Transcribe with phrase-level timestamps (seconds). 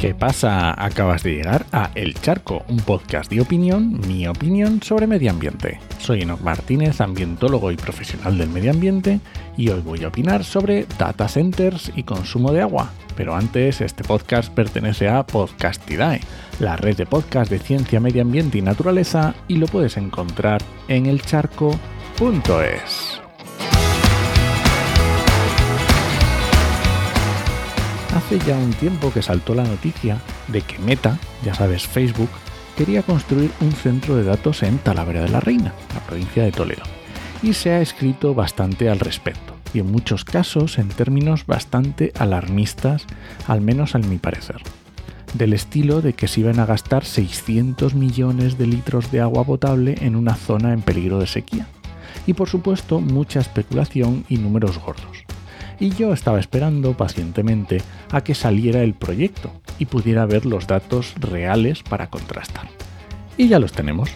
[0.00, 0.80] ¿Qué pasa?
[0.80, 5.80] Acabas de llegar a El Charco, un podcast de opinión, mi opinión sobre medio ambiente.
[5.98, 9.18] Soy Enoch Martínez, ambientólogo y profesional del medio ambiente,
[9.56, 12.92] y hoy voy a opinar sobre data centers y consumo de agua.
[13.16, 16.20] Pero antes, este podcast pertenece a Podcastidae,
[16.60, 21.06] la red de podcast de ciencia, medio ambiente y naturaleza, y lo puedes encontrar en
[21.06, 21.78] elcharco.es.
[28.28, 32.28] Hace ya un tiempo que saltó la noticia de que Meta, ya sabes Facebook,
[32.76, 36.82] quería construir un centro de datos en Talavera de la Reina, la provincia de Toledo,
[37.42, 43.06] y se ha escrito bastante al respecto, y en muchos casos en términos bastante alarmistas,
[43.46, 44.60] al menos a mi parecer.
[45.32, 49.94] Del estilo de que se iban a gastar 600 millones de litros de agua potable
[50.02, 51.66] en una zona en peligro de sequía.
[52.26, 55.24] Y por supuesto mucha especulación y números gordos
[55.80, 61.14] y yo estaba esperando pacientemente a que saliera el proyecto y pudiera ver los datos
[61.18, 62.68] reales para contrastar.
[63.36, 64.10] Y ya los tenemos,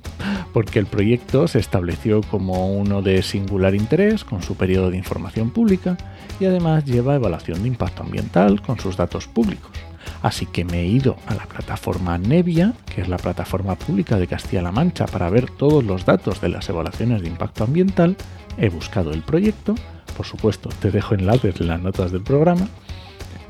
[0.52, 5.50] porque el proyecto se estableció como uno de singular interés con su periodo de información
[5.50, 5.96] pública
[6.40, 9.70] y además lleva evaluación de impacto ambiental con sus datos públicos.
[10.22, 14.26] Así que me he ido a la plataforma Nevia, que es la plataforma pública de
[14.26, 18.16] Castilla-La Mancha, para ver todos los datos de las evaluaciones de impacto ambiental,
[18.56, 19.74] he buscado el proyecto
[20.16, 22.68] por supuesto, te dejo enlaces en las notas del programa.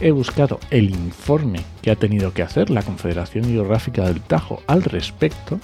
[0.00, 4.82] He buscado el informe que ha tenido que hacer la Confederación Hidrográfica del Tajo al
[4.82, 5.60] respecto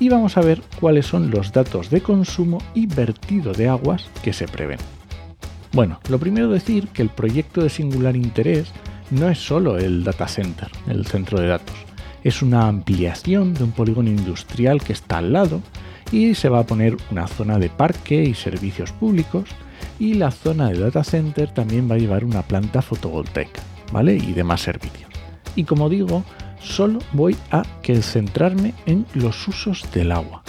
[0.00, 4.32] y vamos a ver cuáles son los datos de consumo y vertido de aguas que
[4.32, 4.78] se prevén.
[5.72, 8.72] Bueno, lo primero decir que el proyecto de singular interés
[9.10, 11.76] no es solo el data center, el centro de datos,
[12.26, 15.62] es una ampliación de un polígono industrial que está al lado
[16.10, 19.48] y se va a poner una zona de parque y servicios públicos
[19.98, 23.62] y la zona de data center también va a llevar una planta fotovoltaica,
[23.92, 24.16] ¿vale?
[24.16, 25.10] Y demás servicios.
[25.54, 26.24] Y como digo,
[26.60, 27.62] solo voy a
[28.02, 30.42] centrarme en los usos del agua.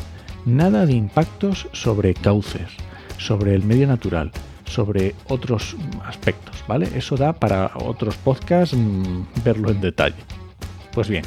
[0.46, 2.70] Nada de impactos sobre cauces,
[3.18, 4.32] sobre el medio natural,
[4.66, 5.76] sobre otros
[6.06, 6.90] aspectos, ¿vale?
[6.96, 10.16] Eso da para otros podcasts mm, verlo en detalle.
[10.94, 11.24] Pues bien,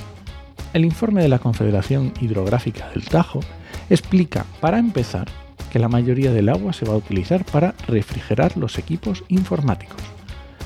[0.72, 3.40] el informe de la Confederación Hidrográfica del Tajo
[3.88, 5.28] explica, para empezar,
[5.70, 10.00] que la mayoría del agua se va a utilizar para refrigerar los equipos informáticos.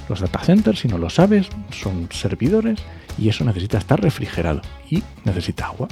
[0.08, 2.80] Los data centers, si no lo sabes, son servidores
[3.18, 4.60] y eso necesita estar refrigerado
[4.90, 5.88] y necesita agua.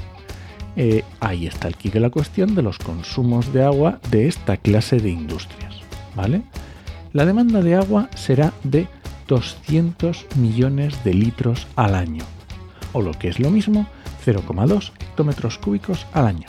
[0.77, 4.99] Eh, ahí está el de la cuestión de los consumos de agua de esta clase
[4.99, 5.77] de industrias.
[6.15, 6.43] ¿vale?
[7.13, 8.89] La demanda de agua será de
[9.29, 12.25] 200 millones de litros al año,
[12.93, 13.87] o lo que es lo mismo,
[14.27, 16.47] 0,2 hectómetros cúbicos al año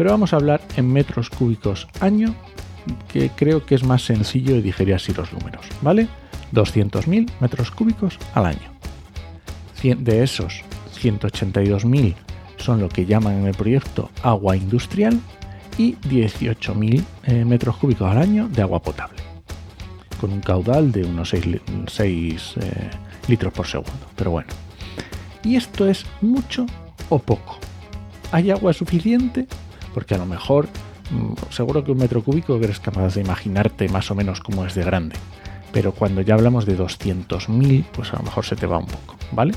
[0.00, 2.34] pero vamos a hablar en metros cúbicos año,
[3.12, 6.08] que creo que es más sencillo de digerir así los números, ¿vale?
[6.54, 8.72] 200.000 metros cúbicos al año.
[9.82, 10.62] De esos,
[10.98, 12.14] 182.000
[12.56, 15.20] son lo que llaman en el proyecto agua industrial
[15.76, 19.20] y 18.000 eh, metros cúbicos al año de agua potable,
[20.18, 21.44] con un caudal de unos 6,
[21.98, 22.90] eh,
[23.28, 24.06] litros por segundo.
[24.16, 24.48] Pero bueno,
[25.44, 26.64] ¿y esto es mucho
[27.10, 27.58] o poco?
[28.32, 29.46] ¿Hay agua suficiente?
[29.94, 30.68] Porque a lo mejor
[31.10, 34.74] mm, seguro que un metro cúbico eres capaz de imaginarte más o menos cómo es
[34.74, 35.16] de grande,
[35.72, 39.16] pero cuando ya hablamos de 200.000, pues a lo mejor se te va un poco,
[39.32, 39.54] ¿vale?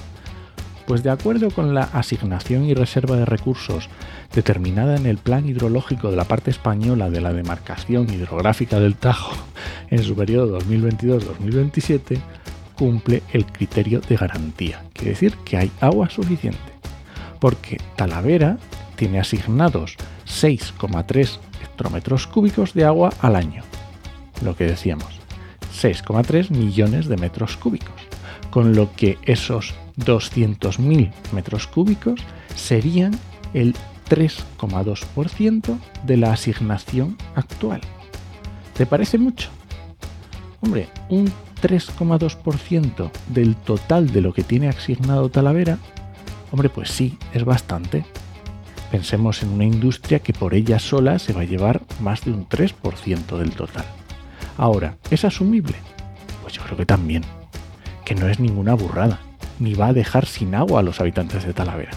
[0.85, 3.89] Pues de acuerdo con la asignación y reserva de recursos
[4.33, 9.33] determinada en el plan hidrológico de la parte española de la demarcación hidrográfica del Tajo
[9.89, 12.19] en su periodo 2022-2027,
[12.75, 16.59] cumple el criterio de garantía, quiere decir que hay agua suficiente,
[17.39, 18.57] porque Talavera
[18.95, 19.95] tiene asignados
[20.41, 23.63] 6,3 hectómetros cúbicos de agua al año.
[24.43, 25.19] Lo que decíamos,
[25.81, 27.95] 6,3 millones de metros cúbicos,
[28.49, 32.19] con lo que esos 200.000 metros cúbicos
[32.55, 33.17] serían
[33.53, 33.75] el
[34.09, 37.81] 3,2% de la asignación actual.
[38.75, 39.49] ¿Te parece mucho?
[40.61, 41.31] Hombre, un
[41.61, 45.77] 3,2% del total de lo que tiene asignado Talavera,
[46.51, 48.05] hombre, pues sí, es bastante.
[48.93, 52.47] Pensemos en una industria que por ella sola se va a llevar más de un
[52.47, 53.85] 3% del total.
[54.55, 55.73] Ahora, ¿es asumible?
[56.43, 57.23] Pues yo creo que también.
[58.05, 59.19] Que no es ninguna burrada,
[59.57, 61.89] ni va a dejar sin agua a los habitantes de Talavera.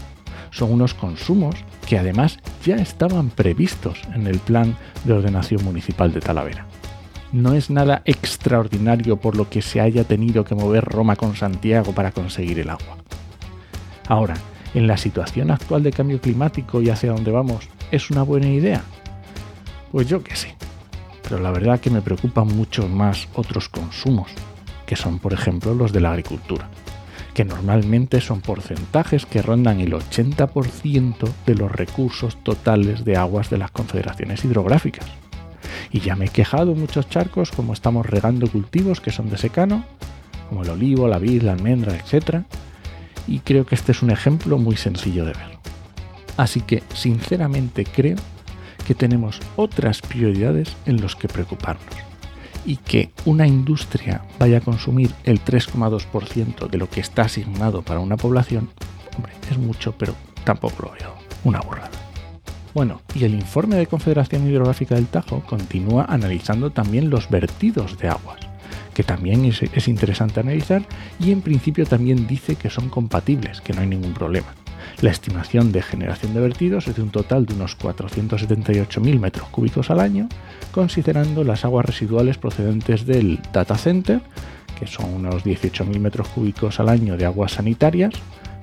[0.51, 1.57] Son unos consumos
[1.87, 6.65] que además ya estaban previstos en el plan de ordenación municipal de Talavera.
[7.31, 11.93] No es nada extraordinario por lo que se haya tenido que mover Roma con Santiago
[11.93, 12.97] para conseguir el agua.
[14.09, 14.37] Ahora,
[14.75, 18.83] en la situación actual de cambio climático y hacia dónde vamos, ¿es una buena idea?
[19.93, 20.55] Pues yo que sé.
[21.23, 24.31] Pero la verdad que me preocupan mucho más otros consumos,
[24.87, 26.69] que son por ejemplo los de la agricultura,
[27.35, 33.59] que normalmente son porcentajes que rondan el 80% de los recursos totales de aguas de
[33.59, 35.07] las confederaciones hidrográficas.
[35.91, 39.85] Y ya me he quejado muchos charcos como estamos regando cultivos que son de secano,
[40.49, 42.45] como el olivo, la vid, la almendra, etc.
[43.27, 45.59] Y creo que este es un ejemplo muy sencillo de ver.
[46.37, 48.17] Así que, sinceramente, creo
[48.87, 52.07] que tenemos otras prioridades en los que preocuparnos
[52.67, 58.01] y que una industria vaya a consumir el 3,2% de lo que está asignado para
[58.01, 58.69] una población,
[59.17, 60.15] hombre, es mucho, pero
[60.45, 61.15] tampoco lo veo
[61.45, 61.91] una burrada.
[62.75, 68.09] Bueno, y el informe de Confederación Hidrográfica del Tajo continúa analizando también los vertidos de
[68.09, 68.41] aguas,
[68.97, 70.81] que también es, es interesante analizar
[71.21, 74.47] y en principio también dice que son compatibles, que no hay ningún problema.
[75.03, 79.91] La estimación de generación de vertidos es de un total de unos 478.000 metros cúbicos
[79.91, 80.31] al año,
[80.73, 84.23] considerando las aguas residuales procedentes del data center,
[84.79, 88.15] que son unos 18.000 metros cúbicos al año de aguas sanitarias,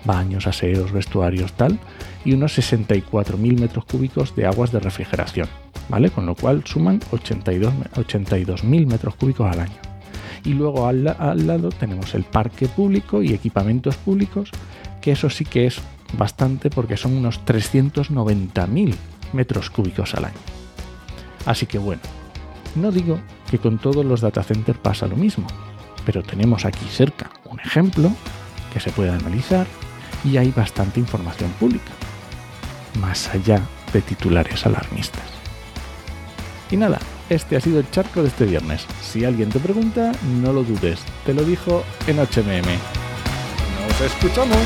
[0.03, 1.77] baños, aseos, vestuarios, tal,
[2.25, 5.47] y unos 64.000 metros cúbicos de aguas de refrigeración,
[5.89, 6.09] ¿vale?
[6.09, 9.92] Con lo cual suman 82.000 metros cúbicos al año.
[10.45, 14.51] Y luego al, al lado tenemos el parque público y equipamientos públicos,
[15.01, 15.81] que eso sí que es
[16.17, 18.95] bastante porque son unos 390.000
[19.33, 20.35] metros cúbicos al año.
[21.45, 22.01] Así que bueno,
[22.75, 23.19] no digo
[23.49, 25.47] que con todos los data centers pasa lo mismo,
[26.05, 28.11] pero tenemos aquí cerca un ejemplo
[28.73, 29.67] que se puede analizar
[30.23, 31.91] y hay bastante información pública,
[32.99, 33.61] más allá
[33.91, 35.23] de titulares alarmistas.
[36.71, 36.99] Y nada,
[37.29, 38.85] este ha sido el charco de este viernes.
[39.01, 40.11] Si alguien te pregunta,
[40.41, 42.69] no lo dudes, te lo dijo en HMM.
[43.87, 44.57] ¡Nos escuchamos!